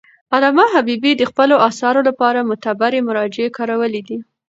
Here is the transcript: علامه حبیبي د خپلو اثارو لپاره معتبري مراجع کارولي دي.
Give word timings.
علامه 0.33 0.65
حبیبي 0.73 1.11
د 1.17 1.23
خپلو 1.31 1.55
اثارو 1.69 2.01
لپاره 2.09 2.47
معتبري 2.49 2.99
مراجع 3.07 3.47
کارولي 3.57 4.01
دي. 4.07 4.17